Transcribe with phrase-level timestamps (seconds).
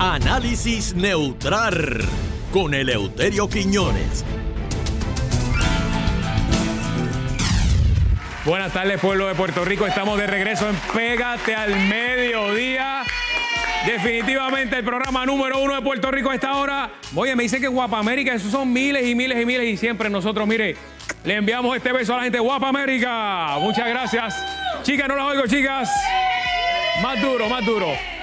[0.00, 2.04] Análisis neutral
[2.52, 4.24] con Eleuterio Quiñones.
[8.44, 9.88] Buenas tardes, pueblo de Puerto Rico.
[9.88, 13.02] Estamos de regreso en Pégate al Mediodía.
[13.86, 16.92] Definitivamente el programa número uno de Puerto Rico a esta hora.
[17.16, 20.08] Oye, me dice que Guapa América, esos son miles y miles y miles y siempre
[20.08, 20.76] nosotros, mire,
[21.24, 23.56] le enviamos este beso a la gente Guapa América.
[23.58, 24.36] Muchas gracias.
[24.84, 25.90] Chicas, no las oigo, chicas.
[27.02, 28.17] Más duro, más duro.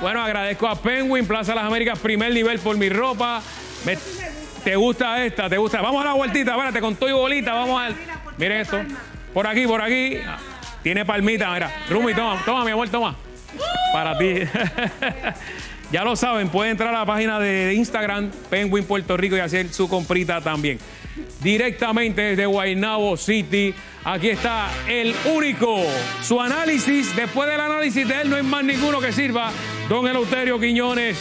[0.00, 3.42] Bueno, agradezco a Penguin, Plaza Las Américas, primer nivel por mi ropa.
[3.84, 3.96] Me-
[4.62, 5.48] ¿Te gusta esta?
[5.48, 5.80] ¿Te gusta?
[5.80, 7.94] Vamos a la vueltita, espérate, con todo y bolita, vamos al...
[8.36, 8.80] Miren esto.
[9.32, 10.18] Por aquí, por aquí.
[10.82, 11.70] Tiene palmita, mira.
[11.88, 13.16] Rumi, toma, toma, mi amor, toma.
[13.92, 14.34] Para ti.
[15.92, 19.72] ya lo saben, pueden entrar a la página de Instagram, Penguin Puerto Rico, y hacer
[19.72, 20.78] su comprita también.
[21.46, 23.72] Directamente desde Guaynabo City.
[24.02, 25.80] Aquí está el único.
[26.20, 29.52] Su análisis, después del análisis de él, no hay más ninguno que sirva.
[29.88, 31.16] Don Eleuterio Quiñones.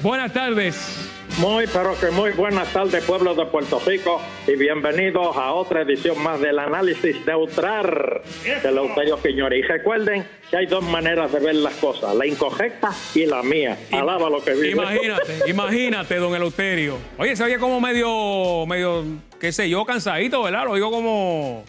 [0.00, 1.10] Buenas tardes.
[1.36, 6.22] Muy, pero que muy buenas tardes, pueblo de Puerto Rico, y bienvenidos a otra edición
[6.22, 8.22] más del análisis neutral
[8.62, 9.58] de Leuterio Quiñones.
[9.58, 13.78] Y recuerden que hay dos maneras de ver las cosas, la incorrecta y la mía.
[13.92, 14.70] Alaba lo que vive.
[14.70, 16.96] Imagínate, imagínate, don Eleuterio.
[17.18, 19.04] Oye, se oye como medio, medio,
[19.40, 20.64] qué sé yo, cansadito, ¿verdad?
[20.66, 21.64] Lo digo como.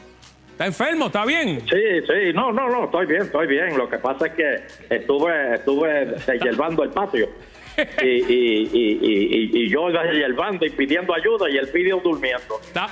[0.51, 1.61] Está enfermo, está bien.
[1.61, 3.77] Sí, sí, no, no, no, estoy bien, estoy bien.
[3.77, 7.29] Lo que pasa es que estuve, estuve deshiervando el patio.
[8.03, 12.59] Y, y, y, y, y- y yo deshiervando y pidiendo ayuda y el pidió durmiendo.
[12.61, 12.89] Está-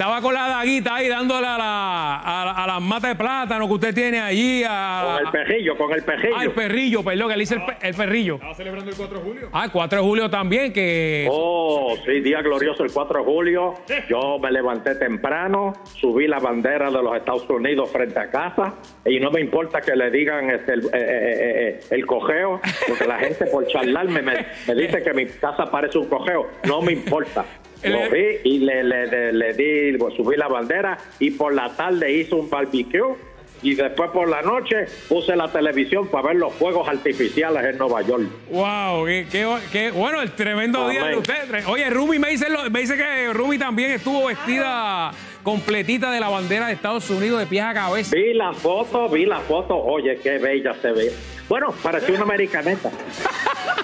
[0.00, 3.68] estaba con la daguita ahí dándole a, la, a, la- a las matas de plátano
[3.68, 4.64] que usted tiene allí.
[4.66, 6.36] A, Con el perrillo, con el perrillo.
[6.38, 8.36] Ah, el perrillo, perdón, que le hice el perrillo.
[8.36, 9.48] ¿Estaba celebrando el 4 de julio?
[9.52, 11.28] Ah, el 4 de julio también, que.
[11.30, 13.74] Oh, sí, día glorioso el 4 de julio.
[14.08, 19.20] Yo me levanté temprano, subí la bandera de los Estados Unidos frente a casa y
[19.20, 23.18] no me importa que le digan este, el, eh, eh, eh, el cojeo, porque la
[23.18, 26.46] gente por charlarme me, me dice que mi casa parece un cojeo.
[26.64, 27.44] No me importa.
[27.84, 32.12] Lo vi y le, le, le- le di, subí la bandera y por la tarde
[32.12, 33.14] hice un barbecue.
[33.62, 38.00] Y después por la noche puse la televisión para ver los fuegos artificiales en Nueva
[38.00, 38.22] York.
[38.50, 41.18] Wow, qué, qué- qué- bueno, el tremendo día de Amén.
[41.18, 41.66] usted.
[41.66, 45.10] Oye, Rumi me dice, me dice que Rumi también estuvo vestida
[45.42, 48.16] completita de la bandera de Estados Unidos de pies a cabeza.
[48.16, 49.76] Vi la foto, vi la foto.
[49.76, 51.12] Oye, qué bella se ve.
[51.46, 52.90] Bueno, parecía una americaneta.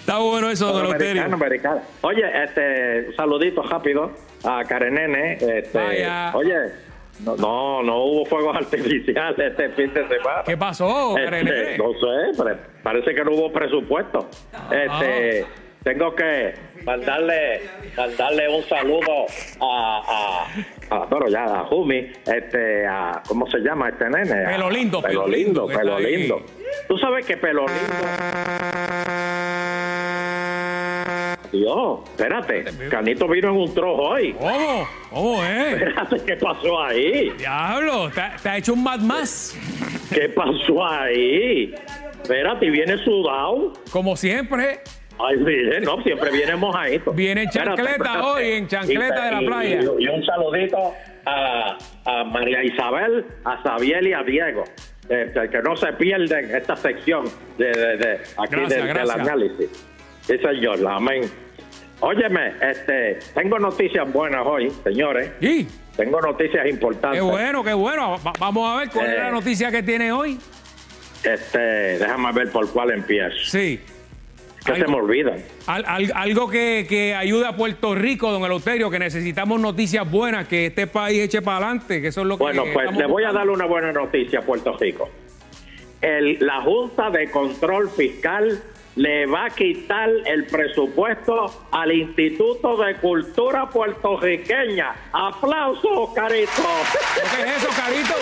[0.00, 1.22] Está bueno eso, don Eleuterio.
[2.02, 4.10] Oye, este, un saludito rápido
[4.44, 5.34] a Karen Nene.
[5.34, 6.32] Este, Vaya.
[6.34, 6.54] Oye,
[7.24, 10.42] no, no, no hubo fuegos artificiales este fin de semana.
[10.44, 14.28] ¿Qué pasó, Este, no sé, parece que no hubo presupuesto.
[14.70, 15.46] Este, Ah.
[15.84, 16.54] tengo que
[16.84, 17.62] mandarle,
[17.96, 19.26] mandarle un saludo
[19.60, 20.46] a,
[20.90, 24.46] a, a- bueno, ya a Jumi, este, a, ¿cómo se llama este nene?
[24.46, 26.16] Pelo lindo, pelo pelo lindo, lindo, pelo está ahí.
[26.16, 26.42] lindo.
[26.88, 28.29] Tú sabes que pelo lindo.
[31.52, 34.32] Dios, espérate, Canito vino en un trozo hoy.
[34.34, 34.88] ¿Cómo?
[35.10, 35.72] ¿Cómo es?
[35.82, 37.30] Espérate, ¿qué pasó ahí?
[37.38, 39.56] Diablo, te, te ha hecho un Mad Más.
[40.12, 41.74] ¿Qué pasó ahí?
[42.22, 43.72] Espérate, ¿y viene sudado?
[43.90, 44.80] Como siempre,
[45.22, 47.12] Ay, mire, no, siempre viene mojadito.
[47.12, 48.18] Viene en chancleta espérate.
[48.20, 49.80] hoy, en chancleta de la playa.
[49.98, 50.94] Y, y un saludito
[51.26, 54.64] a, a María Isabel, a Sabiel y a Diego.
[55.10, 57.24] este, que no se pierden esta sección
[57.58, 59.86] de, de- de- aquí Gracias, del, análisis.
[60.26, 61.22] Sí, señor, amén.
[62.00, 65.32] Óyeme, este, tengo noticias buenas hoy, señores.
[65.40, 65.66] y
[65.96, 67.20] Tengo noticias importantes.
[67.20, 68.16] qué bueno, qué bueno.
[68.26, 69.32] Va- vamos a ver cuál es la Eh.
[69.32, 70.38] noticia que tiene hoy.
[71.22, 73.36] Este, déjame ver por cuál empiezo.
[73.44, 73.80] Sí.
[74.64, 75.42] Que se Algo- me olvidan.
[75.66, 80.48] Al- al- algo que, que ayude a Puerto Rico, don Eleuterio, que necesitamos noticias buenas,
[80.48, 83.06] que este país eche para adelante, que eso es lo que Bueno, pues estamos le
[83.06, 83.38] voy a buscando.
[83.38, 85.10] dar una buena noticia a Puerto Rico.
[86.00, 88.62] El- la Junta de Control Fiscal
[89.00, 94.94] le va a quitar el presupuesto al Instituto de Cultura Puertorriqueña.
[95.10, 96.68] ¡Aplausos, Carito!
[97.14, 98.14] ¿Qué es eso, Carito?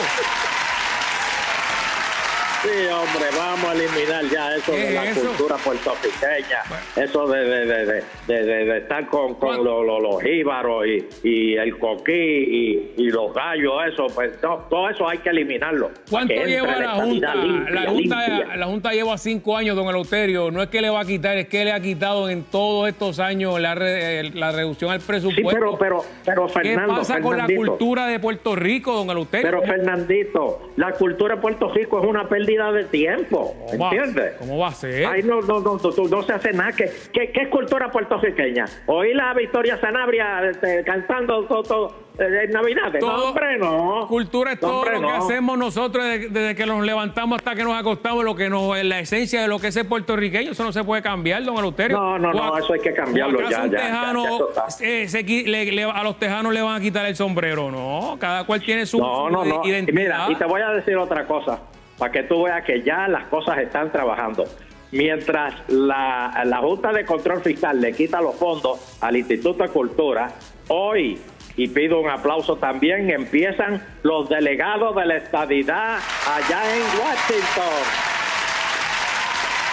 [2.62, 5.20] Sí, hombre, vamos a eliminar ya eso ¿Qué de la eso?
[5.28, 6.62] cultura puertorriqueña,
[6.96, 9.84] eso de, de, de, de, de- de- de estar con, con ¿Cuánto?
[9.84, 15.08] los, jíbaros y, y el coquí y, y los gallos, eso, pues no, todo eso
[15.08, 15.90] hay que eliminarlo.
[16.10, 17.34] ¿Cuánto Que lleva la Junta?
[17.36, 18.56] limpia, la, junta limpia.
[18.56, 20.50] la Junta lleva cinco años, don Eleuterio.
[20.50, 23.20] No es que le va a quitar, es que le ha quitado en todos estos
[23.20, 25.50] años la, re- la reducción al Sí, presupuesto.
[25.52, 29.46] pero, pero, pero ¿Qué Fernando, pasa con la cultura de Puerto Rico, don Eleuterio?
[29.46, 33.90] Pero ¿Cómo- Fernandito, la cultura de Puerto Rico es una pérdida de tiempo, cómo va-
[33.90, 34.34] ¿entiendes?
[34.38, 35.04] ¿Cómo va a ser?
[35.06, 36.72] Ay, no, no, no, no, no se hace nada.
[36.72, 38.64] ¿Qué, qué, qué es cultura puertorriqueña?
[38.86, 43.02] Oí la Victoria Sanabria este, cantando todo, todo, eh, en Navidades.
[43.02, 44.06] No, Todo- hombre, no.
[44.08, 45.24] Cultura es No, todo hombre, lo que no.
[45.24, 48.98] hacemos nosotros desde, desde que nos levantamos hasta que nos acostamos, lo que nos, la
[49.00, 51.96] esencia de lo que es el puertorriqueño, eso no se puede cambiar, don Eleuterio.
[51.98, 54.24] No, no, no, ¿O a- eso hay que cambiarlo ya, ya, tejano,
[54.54, 58.16] ya eh, se le- le- a los tejanos le van a quitar el sombrero, no,
[58.18, 59.62] cada cual tiene su, No, no, no.
[59.64, 59.94] Identidad.
[60.00, 61.60] mira, y te voy a decir otra cosa,
[61.98, 64.44] para que tú veas que ya las cosas están trabajando.
[64.90, 70.32] Mientras la, la Junta de Control Fiscal le quita los fondos al Instituto de Cultura,
[70.68, 71.20] hoy,
[71.56, 78.08] y pido un aplauso también, empiezan los delegados de la estadidad allá en Washington.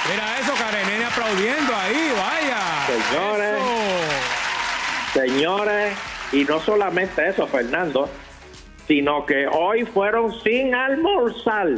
[0.10, 2.62] Mira eso, Karenene aplaudiendo ahí, vaya.
[2.88, 3.56] Señores.
[3.56, 5.20] Eso.
[5.20, 5.98] Señores,
[6.32, 8.10] y no solamente eso, Fernando,
[8.88, 11.70] sino que hoy fueron sin almorzar.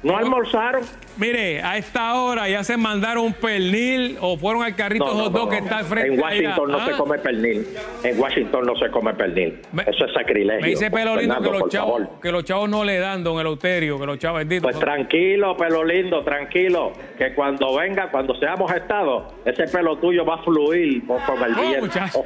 [0.00, 0.82] No almorzaron.
[1.16, 5.24] Mire, a esta hora ya se mandaron un pernil o fueron al carrito No, no,
[5.24, 6.14] hot no, dog que está al frente.
[6.14, 6.78] En Washington allá.
[6.78, 6.96] no se Ah.
[6.96, 7.66] come pernil.
[8.04, 9.60] En Washington no se come pernil.
[9.72, 10.60] Me- Eso es sacrilegio.
[10.60, 13.40] Me dice Pelo Lindo Fernando, que los, chavos, que los chavos no le dan, don
[13.40, 14.62] Eleuterio, que los chavos benditos.
[14.70, 16.92] Pues tranquilo, pelo lindo, tranquilo.
[17.18, 21.60] Que cuando venga, cuando seamos estados, ese pelo tuyo va a fluir con el Oh,
[21.60, 22.24] viento.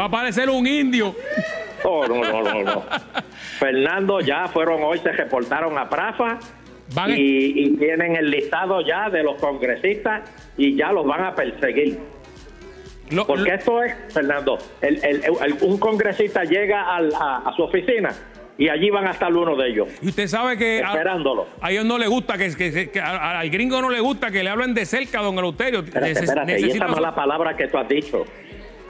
[0.00, 1.14] Va a parecer un indio.
[1.84, 2.82] Oh, no, no, no, no.
[3.58, 6.38] Fernando, ya fueron hoy, se reportaron a Prafa
[6.94, 11.24] Van a- y, y tienen el listado ya de los congresistas y ya los van
[11.24, 11.98] a perseguir.
[13.10, 16.98] Lo- Porque lo- esto es, Fernando, el- el- el- un congresista llega a,
[17.44, 18.14] a su oficina
[18.56, 21.46] y allí van a estar uno de ellos, y usted sabe que esperándolo.
[21.62, 24.44] a ellos no les gusta, que, que- que- a- al gringo no le gusta que
[24.44, 25.80] le hablen de cerca, don Eleuterio.
[25.80, 28.24] Espérate, espérate, y esa mala palabra que tú has dicho,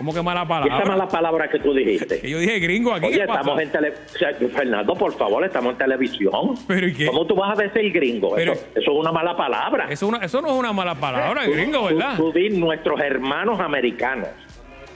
[0.00, 0.84] ¿Cómo que mala y esa palabra?
[0.86, 2.22] mala palabra que tú dijiste.
[2.26, 3.04] Yo dije gringo aquí.
[3.08, 4.50] Oye, estamos en televisión.
[4.56, 6.54] Fernando, por favor, estamos en televisión.
[6.66, 7.06] ¿Pero y qué?
[7.06, 8.32] ¿Cómo tú vas a decir gringo?
[8.34, 9.88] Pero- eso, eso es una mala palabra.
[9.90, 12.16] Eso, una- eso no es una mala palabra, Tú- gringo, tú- ¿verdad?
[12.16, 14.28] Tú, di nuestros hermanos americanos.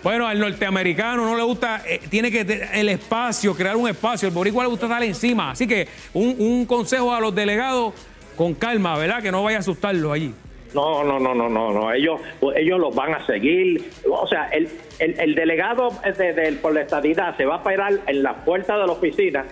[0.02, 2.40] Bueno, al norteamericano no le gusta, eh, tiene que
[2.72, 4.26] el espacio, crear un espacio.
[4.26, 5.50] El boricua le gusta estar encima.
[5.50, 7.92] Así que un, un consejo a los delegados,
[8.36, 9.22] con calma, ¿verdad?
[9.22, 10.34] Que no vaya a asustarlos allí.
[10.74, 11.92] No, no, no, no, no, no.
[11.92, 12.20] Ellos,
[12.56, 13.90] ellos los van a seguir.
[14.10, 14.68] O sea, el,
[14.98, 18.76] el, el delegado de, de- por la estadidad se va a parar en la puerta
[18.76, 19.44] de la oficina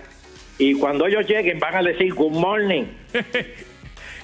[0.57, 2.83] y cuando ellos lleguen van a decir good morning.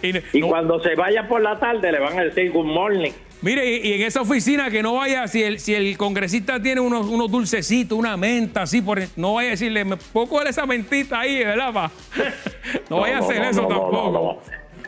[0.02, 3.12] Y, cuando se vayan por la tarde le van a decir good morning.
[3.42, 6.80] Mire, y, y en esa oficina que no vaya, si el, si el congresista tiene
[6.80, 10.66] unos, unos dulcecitos, una menta así, por, no vaya a decirle, ¿me puedo coger esa
[10.66, 11.92] mentita ahí, verdad, pa?
[12.90, 14.42] No, vaya a hacer eso no, no, tampoco.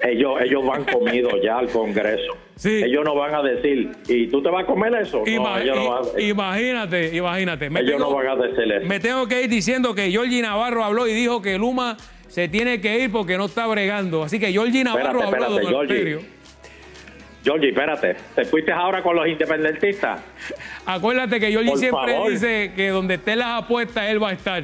[0.04, 2.34] Ellos, ellos van comidos ya al Congreso.
[2.56, 2.82] Sí.
[2.84, 5.24] Ellos no van a decir, ¿y tú te vas a comer eso?
[5.26, 7.70] Ima- no, ellos no van a, i- imagínate, imagínate.
[7.70, 8.86] Me ellos tengo, no van a decir eso.
[8.88, 12.80] me tengo que ir diciendo que Georgie Navarro habló y dijo que Luma se tiene
[12.82, 14.24] que ir porque no está bregando.
[14.24, 16.26] Así que Georgie Navarro Espérate, habló, espérate, don Georgie.
[17.44, 18.16] Georgie, espérate.
[18.36, 20.20] ¿Te fuiste ahora con los independentistas?
[20.86, 22.30] Acuérdate que Georgie Por siempre favor.
[22.32, 24.64] dice que donde estén las apuestas, él va a estar.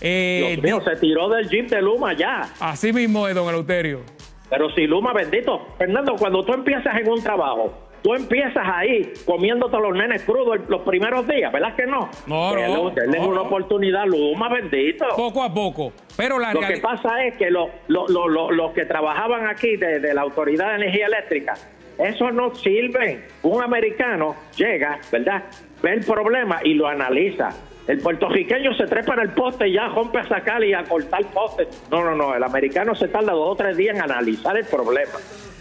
[0.00, 2.48] Eh, Dios mío, se tiró del jeep de Luma ya.
[2.60, 4.02] así mismo es, don Eleuterio.
[4.50, 5.66] Pero si Luma, bendito.
[5.78, 7.72] Fernando, cuando tú empiezas en un trabajo,
[8.02, 12.08] tú empiezas ahí comiéndote los nenes crudos los primeros días, ¿verdad que no?
[12.26, 12.82] No, no, no,
[13.26, 13.42] una no.
[13.42, 15.04] oportunidad, Luma, bendito.
[15.16, 15.92] Poco a poco.
[16.16, 19.76] Pero la Lo que pasa es que lo- lo- lo- lo- los que trabajaban aquí
[19.76, 21.54] de, de la Autoridad de Energía Eléctrica,
[21.98, 23.24] eso no sirven.
[23.42, 25.42] Un americano llega, ¿verdad?
[25.82, 27.50] Ve el problema y lo analiza.
[27.88, 31.24] El puertorriqueño se trepa en el poste y ya rompe a sacar y a cortar
[31.32, 31.66] poste.
[31.90, 32.34] No, no, no.
[32.34, 35.14] El americano se tarda dos o tres días en analizar el problema,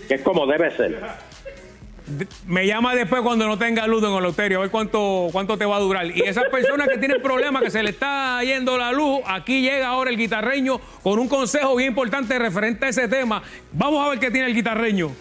[0.09, 0.99] que es como debe ser.
[2.45, 5.77] me llama después cuando no tenga luz, don Eleuterio, a ver cuánto, cuánto te va
[5.77, 6.05] a durar.
[6.05, 9.87] Y esas personas que tienen problemas, que se le está yendo la luz, aquí llega
[9.87, 13.41] ahora el guitarreño con un consejo bien importante referente a ese tema.
[13.71, 15.11] Vamos a ver qué tiene el guitarreño.